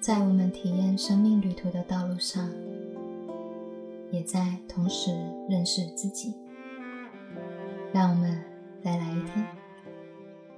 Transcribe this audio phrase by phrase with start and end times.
[0.00, 2.50] 在我们体验生命旅途的道路上，
[4.10, 5.10] 也在同时
[5.46, 6.34] 认识自己。
[7.92, 8.42] 让我们
[8.82, 9.46] 再来一天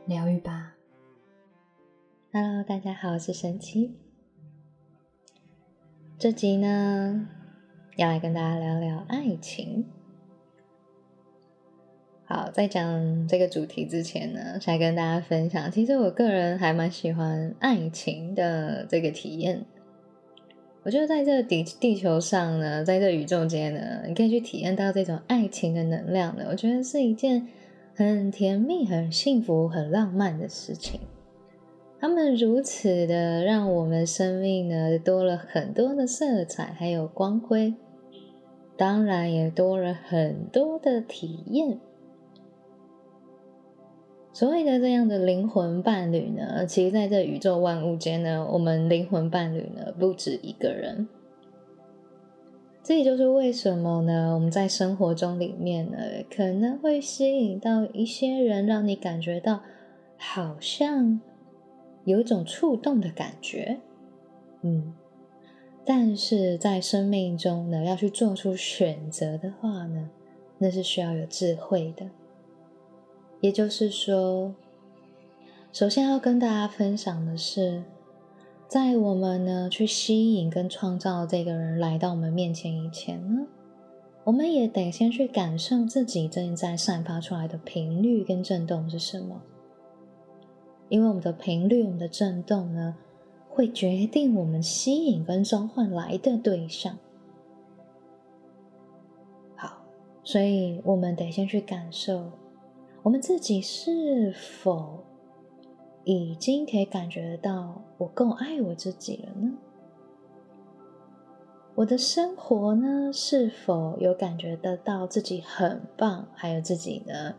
[0.06, 0.74] 疗愈吧。
[2.32, 3.96] Hello，大家好，我是神奇。
[6.20, 7.29] 这集呢，
[7.96, 9.86] 要来跟大家聊聊爱情。
[12.34, 19.66] 好，在讲这个主题之前呢，想跟大家分享，其实我个人还蛮喜欢爱情的这个体验。
[20.82, 27.46] 我觉得在这地地球上呢，在这宇宙间呢，你可以去体验到这种爱情的能量的，我觉得是一件
[27.95, 31.01] 很甜蜜、很幸福、很浪漫的事情。
[32.01, 37.74] 他们如此的让我们生命呢多了很多的色彩，还有光辉，
[38.78, 41.78] 当然也多了很多的体验。
[44.32, 51.07] 所谓的这样的灵魂伴侣呢，其实在这宇宙万物间呢，我们灵魂伴侣呢不止一个人。
[52.82, 55.98] 这也就是为什么呢，我们在生活中里面呢，
[56.34, 59.60] 可能会吸引到一些人，让你感觉到
[60.16, 61.20] 好像
[62.04, 63.79] 有一种触动的感觉，
[64.62, 64.94] 嗯，
[65.84, 70.10] 但是在生命中呢，要去做出选择的话呢，
[70.59, 72.06] 那是需要有智慧的。
[73.43, 74.54] 也就是说，
[75.72, 77.82] 首先要跟大家分享的是，
[78.69, 83.48] 在我们呢去吸引跟创造这个人来到我们面前以前呢，
[84.22, 89.43] 我们也得先去感受自己正在散发出来的频率跟震动是什么。
[90.88, 92.94] 因为我们的频率、我们的震动呢，
[93.48, 96.97] 会决定我们吸引跟召唤来的对象。
[99.56, 99.82] 好，
[100.22, 102.31] 所以我们得先去感受。
[103.03, 105.03] 我们自己是否
[106.04, 109.54] 已经可以感觉到我够爱我自己了呢？
[111.75, 117.34] 我的生活呢，是否有感觉得到自己很棒，还有自己呢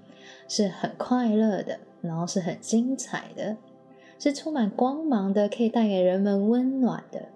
[0.49, 3.55] 是很快乐的，然后是很精彩的，
[4.19, 7.29] 是充满光芒的，可以带给人们温暖的，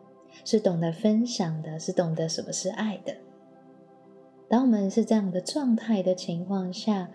[0.43, 3.15] 是懂得分享的，是懂得什么是爱的。
[4.49, 7.09] 当我们是这样的状态的情况下。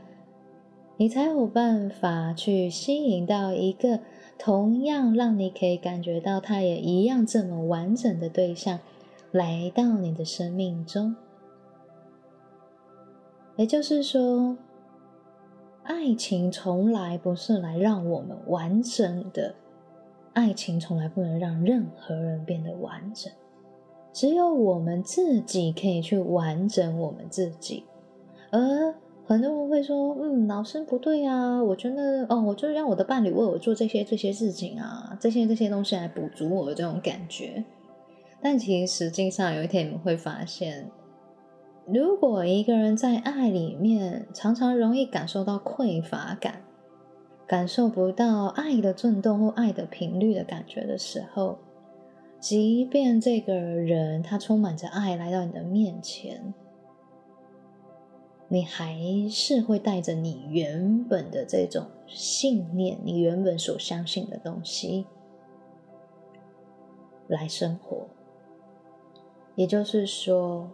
[1.02, 3.98] 你才有办法去吸引到一个
[4.38, 8.78] 同样让你可以感觉到他也一样这么完整的对象
[9.32, 11.16] 来到你的生命中。
[13.56, 14.56] 也就是说，
[15.82, 19.56] 爱情从来不是来让我们完整的，
[20.34, 23.32] 爱情从来不能让任何人变得完整，
[24.12, 27.86] 只有我们自己可以去完整我们自己，
[28.52, 28.94] 而。
[29.24, 37.64] 很多人会说：“嗯，老师不对啊，我觉得哦，我就让我的伴侣为我做这些这些事情啊，这些这些东西来补足我的这种感觉。”
[38.42, 40.90] 但其实实际上，有一天你们会发现，
[41.86, 46.62] 如果一个人在爱里面常常容易感受到匮乏感，
[47.46, 51.58] 感受不到爱的震动或爱的频率的感觉的时候，
[52.40, 56.52] 即便这个人他充满着爱来到你的面前。
[58.52, 58.94] 你还
[59.30, 65.06] 是会带着你原本的这种信念，你原本所相信的东西
[67.28, 68.06] 来生活。
[69.54, 70.68] 也就是说，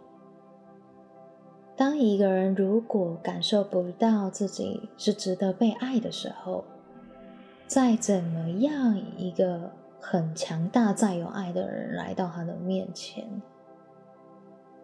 [1.77, 6.65] 当一个人如果感受不到自己是值得被爱的时候，
[7.65, 13.41] 再怎么样一个很强大、再有爱的人来到他的面前。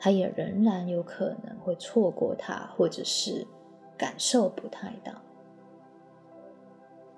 [0.05, 3.47] 他也仍然有可能会错过他，或者是
[3.97, 5.13] 感受不太到。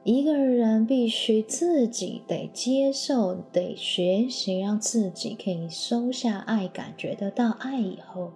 [0.06, 8.32] 一个人必须自己得接受，得学习，让自己可以收下爱，感觉得到爱以后，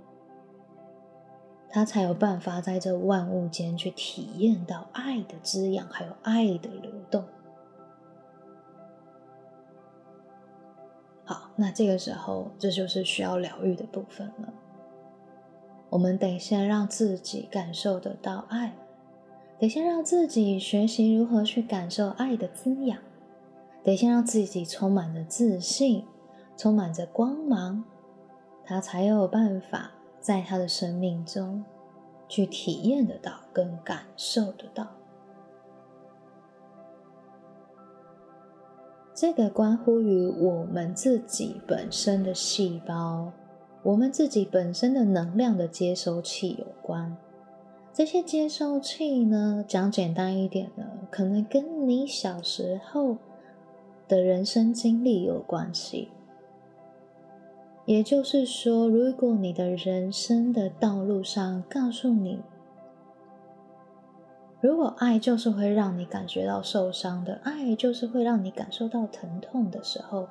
[1.70, 6.92] 他才有办法在这万物间去体验到爱的滋养，还有爱的流
[11.62, 14.52] 那这个时候，这就是需要疗愈的部分了。
[15.92, 18.74] 我们得先让自己感受得到爱，
[19.60, 22.98] 得先让自己学习如何去感受爱的滋养，
[23.84, 26.04] 得先让自己充满着自信，
[26.58, 27.84] 充满着光芒，
[28.66, 31.64] 他才有办法在他的生命中
[32.28, 34.88] 去体验得到跟感受得到。
[39.22, 43.32] 这个关乎于我们自己本身的细胞，
[43.84, 47.16] 我们自己本身的能量的接收器有关。
[47.94, 53.18] 这些接收器呢，讲简单一点呢，可能跟你小时候
[54.08, 56.08] 的人生经历有关系。
[57.86, 62.40] 也就是说，如果你的人生的道路上告诉你，
[64.62, 70.28] 如果爱就是会让你感觉到受伤的，爱就是会让你感受到疼痛的时候，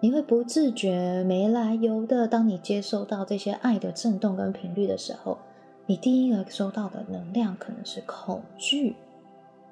[0.00, 5.38] 你会不自觉、没来由的，当你接受到这些爱的震动跟频率的时候，
[5.86, 8.94] 你第一个收到的能量可能是恐惧，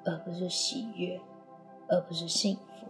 [0.03, 1.21] 而不是喜悦，
[1.87, 2.87] 而不是幸福。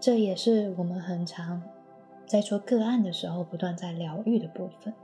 [0.00, 1.62] 这也是我们很常
[2.24, 4.94] 在做个案的时候，不断在疗愈的部分。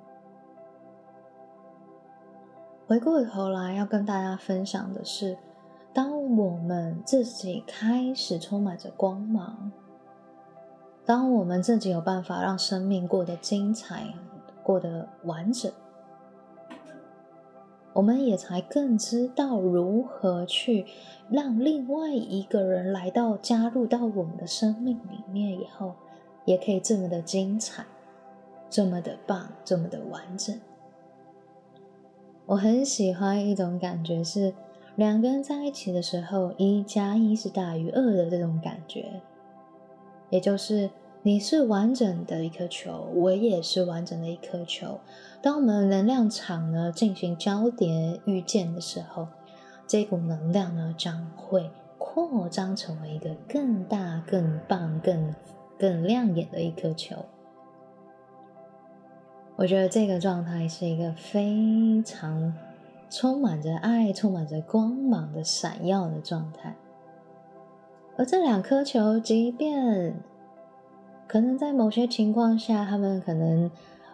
[2.90, 5.38] 回过头来要跟大家分享的是，
[5.92, 9.70] 当我们自己开始充满着光芒，
[11.06, 14.12] 当我们自己有办法让生命过得精彩、
[14.64, 15.70] 过得完整，
[17.92, 20.84] 我们也才更知道如何去
[21.31, 25.94] 让另外一个人来到、加入到我们的生命里面以后，
[26.44, 27.84] 也可以这么的精彩、
[28.69, 30.58] 这么的棒、这么的完整。
[32.50, 34.52] 我很喜欢一种感觉，是
[34.97, 39.23] 两个人在一起的时候，一加一是大于二的这种感觉。
[40.31, 40.91] 也就是
[41.23, 44.99] 你是完整的一颗球，我也是完整的一颗球。
[45.41, 49.29] 当我们能量场呢进行交叠遇见的时候，
[49.87, 55.32] 这股能量呢将会扩张成为一个更大、更棒、更
[55.79, 57.14] 更亮眼的一颗球。
[59.60, 62.54] 我觉得这个状态是一个非常
[63.10, 66.74] 充满着爱、充满着光芒的闪耀的状态。
[68.16, 70.14] 而这两颗球，即便
[71.28, 73.70] 可能在某些情况下，他们可能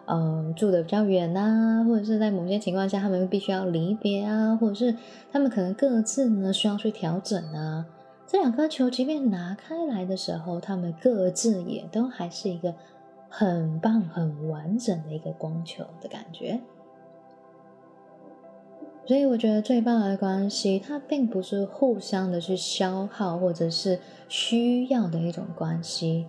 [0.07, 4.93] 嗯住的比较远啊，或者是在某些情况下，他们必须要离别啊，或者是
[5.31, 7.85] 他们可能各自呢需要去调整啊。
[8.27, 12.73] 这两颗球，即便拿开来的时候，他们各自也都还是一个。
[13.29, 16.59] 很棒、很完整的一个光球的感觉，
[19.05, 26.27] 所以我觉得最棒的关系，它并不是互相的去消耗或者是需要的一种关系，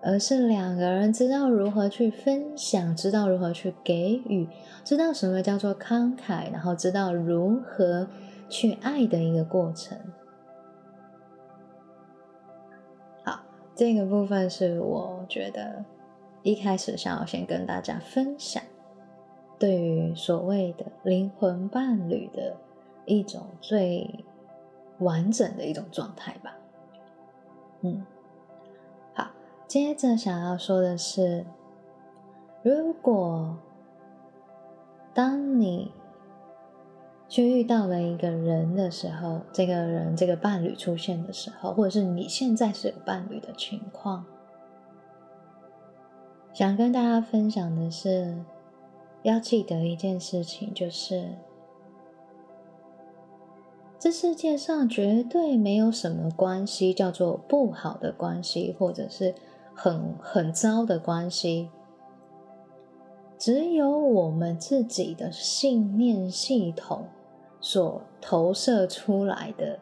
[0.00, 4.48] 而是两个人知道如何去分享，知道如何去给予，
[4.84, 8.08] 知道什么叫做慷慨，然后知道如何
[8.48, 9.98] 去爱的一个过程。
[13.74, 15.84] 这个部分是我觉得
[16.42, 18.62] 一开始想要先跟大家分享，
[19.58, 22.56] 对于所谓的灵魂伴侣的
[23.06, 24.24] 一种最
[24.98, 26.56] 完整的一种状态吧。
[27.80, 28.04] 嗯，
[29.14, 29.30] 好，
[29.66, 31.46] 接着想要说的是，
[32.62, 33.56] 如果
[35.14, 35.92] 当你。
[37.32, 44.26] 去遇到了一个人的时候，这个人这个伴侣出现的时候，或者是你现在是有伴侣的情况，
[46.52, 48.44] 想跟大家分享的是，
[49.22, 51.30] 要记得一件事情，就是
[53.98, 59.34] 这世界上绝对没有什么关系叫做不好的关系，或者是
[59.74, 61.70] 很很糟的关系，
[63.38, 67.06] 只有我们自己的信念系统。
[67.62, 69.78] 所投射出来的，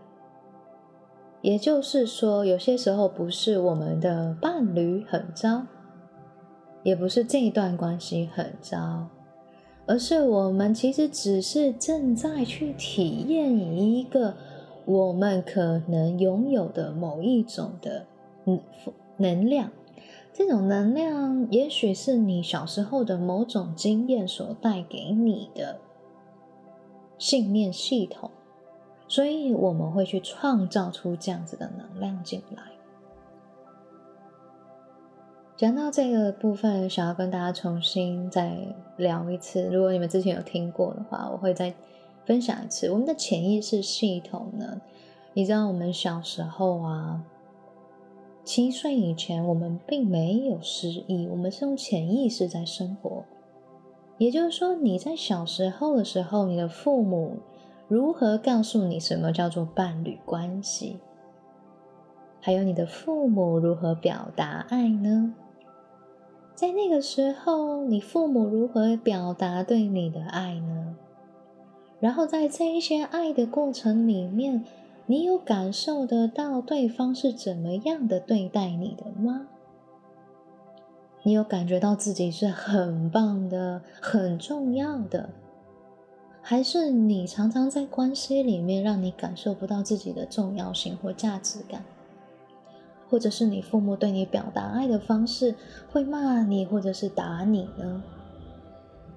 [1.40, 5.62] 也就是说，有些时候不是我们的伴侣很糟，
[6.82, 9.08] 也不是这一段关系很糟，
[9.86, 14.34] 而是我们其实只是正在去体验一个
[14.84, 18.06] 我们可能拥有的某一种的
[18.44, 18.60] 能
[19.16, 19.70] 能量。
[20.32, 25.80] 这种能量，也许是你小时候的某种经验所带给你的。
[27.20, 28.30] 信念系统，
[29.06, 32.62] 所以我们会去创造出这样子的能量进来。
[35.54, 38.56] 讲到这个部分，想要跟大家重新再
[38.96, 39.68] 聊一次。
[39.70, 41.74] 如果你们之前有听过的话，我会再
[42.24, 42.90] 分享一次。
[42.90, 44.80] 我们的潜意识系统呢？
[45.34, 47.22] 你知道，我们小时候啊，
[48.42, 53.24] 七岁以前，我们并没有失忆，我们是用潜意识在生活。
[54.20, 57.38] 也就是说，你在小时候的时候，你的父母
[57.88, 60.98] 如何告诉你什么叫做伴侣关系？
[62.38, 65.34] 还有你的父母如何表达爱呢？
[66.54, 70.96] 在那个时候，你父母如何表达对你的爱呢？
[71.98, 74.62] 然后在这一些爱的过程里面，
[75.06, 79.46] 你有感受得到对方是怎么样的对待你的吗？
[81.22, 85.28] 你有感觉到自己是很棒的、很重要的，
[86.40, 91.84] 还是你常常在关系里面让你感受不到自己的重要性或价值感？
[93.10, 95.54] 或者是你父母对你表达爱的方式
[95.90, 98.02] 会骂你，或者是打你呢？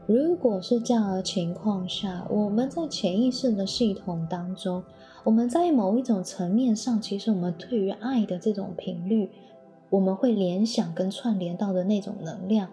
[0.06, 4.84] 如果是这样的情况下，我们在潜意识的系统当中，
[5.24, 9.30] 我们在某一种层面上，其实我们对于爱的这种频率，
[9.94, 12.72] 我们会联想跟串联到的那种能量，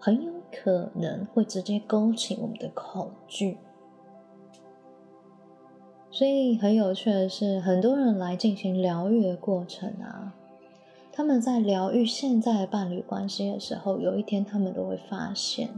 [0.00, 3.58] 很有可能会直接勾起我们的恐惧。
[6.10, 10.34] 所以很有趣的是，很多人来进行疗愈的过程啊。
[11.12, 15.68] 他们在疗愈现在的伴侣关系的时候，有一天他们都会发现，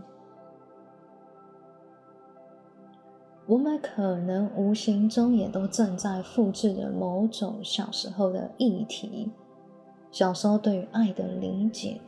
[3.46, 9.30] 我们可能无形中也都正在复制着某种小时候的议题，
[10.10, 12.00] 小时候对于爱的理解，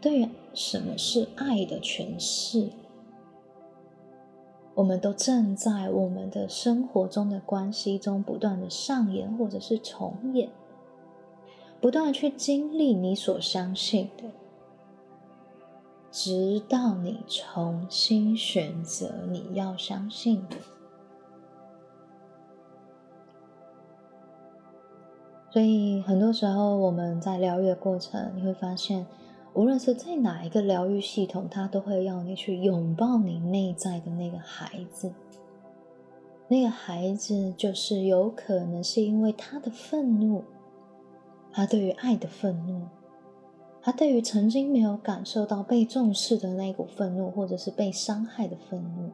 [0.00, 2.70] 对于什么是爱的诠释，
[4.74, 10.50] 我们都正在我们的生活中的关系中不断的上演或者是重演。
[11.80, 14.24] 不断的去经历你所相信的，
[16.10, 20.56] 直到你重新选择你要相信的。
[25.54, 29.06] 所以很多时候我们在疗愈的过程，你会发现，
[29.52, 35.12] 无论是在哪一个疗愈系统，它都会要你去拥抱你内在的那个孩子。
[36.48, 40.42] 那个孩子就是有可能是因为他的愤怒。
[41.52, 42.88] 他对于爱的愤怒，
[43.80, 49.12] 他对于曾经没有感受到被重视的那股愤怒，或者是被伤害的愤怒，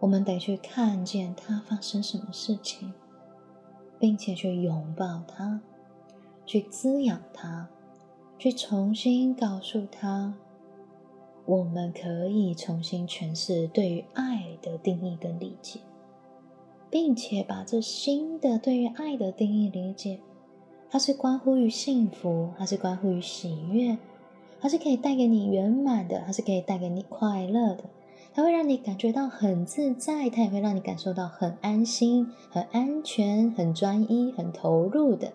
[0.00, 2.92] 我们得去看见他发生什么事情，
[3.98, 5.60] 并且去拥抱他，
[6.44, 7.68] 去滋养他，
[8.38, 10.34] 去重新告诉他，
[11.46, 15.80] 我们可以重新诠释对于爱的定义跟理解，
[16.90, 20.20] 并且把这新的对于爱的定义理解。
[20.90, 23.98] 它是关乎于幸福，它是关乎于喜悦，
[24.60, 27.84] 它是可以带给你圆满的，它是可以带给你快乐的，
[28.34, 35.32] 它会让你感觉到很自在，它也会让你感受到很安心、很安全、很专一、很投入的，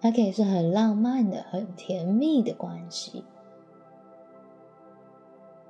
[0.00, 3.22] 它可以是很浪漫的、很甜蜜的关系。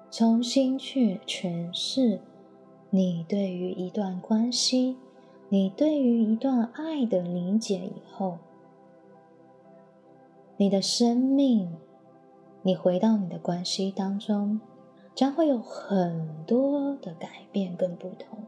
[0.08, 2.20] 重新去诠释
[2.90, 4.96] 你对于一段关系、
[5.48, 8.38] 你对于一段爱的理解以后。
[10.56, 11.72] 你的生命，
[12.62, 14.60] 你回到你的关系当中，
[15.18, 18.38] 将会有很多的改变跟不同。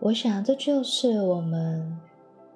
[0.00, 2.00] 我想，这就是我们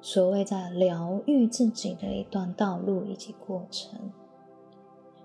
[0.00, 4.11] 所谓在疗愈自己的一段道路以及过程。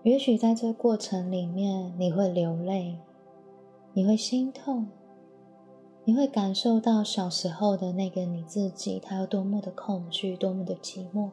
[0.04, 3.00] 也许在这过程里面，你会流泪，
[3.94, 4.90] 你会心痛，
[6.04, 11.30] 你会感受到小时候的那个你自己，他有多么的恐惧，多么的寂寞。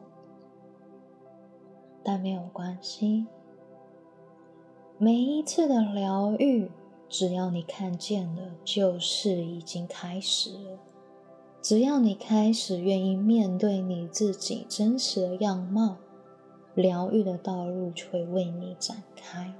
[2.01, 3.27] 但没有关系，
[5.01, 6.69] 每一次的疗愈，
[7.07, 10.77] 只要你看见了，就是已经开始了。
[11.61, 15.95] 只要你开始愿意面对你自己真实的样貌，
[16.75, 19.53] 疗愈的道路就会为你展开。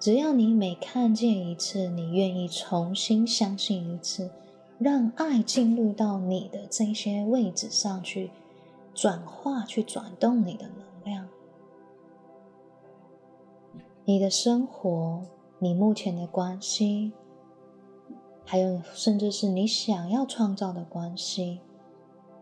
[0.00, 4.32] 只要你每看见一次，你愿意重新相信一次，
[4.80, 8.32] 让爱进入到你的这些位置上去，
[8.92, 10.66] 转化、去转动你的
[14.04, 15.22] 你的生活，
[15.60, 17.12] 你目前的关系，
[18.44, 21.60] 还有甚至是你想要创造的关系，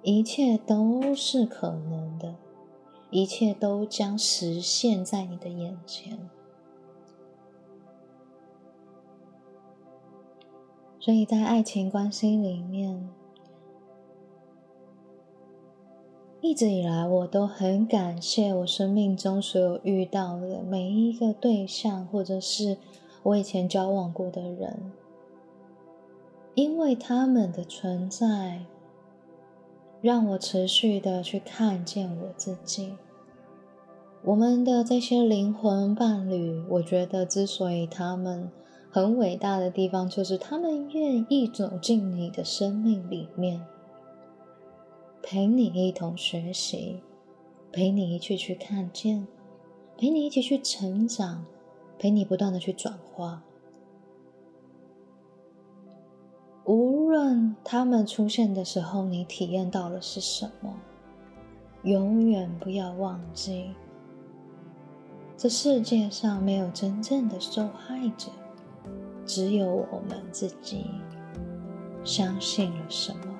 [0.03, 2.35] 一切都是可能的，
[3.11, 6.31] 一切都将实现在你的眼前。
[10.99, 13.11] 所以在爱情关系里面。
[16.43, 22.79] 一直以来，我都很感谢我生命中所有遇到的每一个对象，或者是
[23.23, 24.91] 我以前交往过的人，
[26.55, 28.63] 因为他们的存在，
[30.01, 32.95] 让我持续的去看见我自己。
[34.25, 38.51] 我们的这些灵魂伴侣，我觉得之所以他们
[38.91, 43.61] 很伟大的地方，就是他们愿意走进你的生命里面。
[45.23, 47.01] 陪你一同学习，
[47.71, 49.27] 陪你一起去看见，
[49.97, 51.45] 陪你一起去成长，
[51.99, 53.43] 陪你不断的去转化。
[56.65, 60.75] 无论他们出现的时候，你体验到了是什么，
[61.83, 63.75] 永远不要忘记，
[65.37, 68.31] 这世界上没有真正的受害者，
[69.27, 70.87] 只有我们自己
[72.05, 73.40] 相信了什么。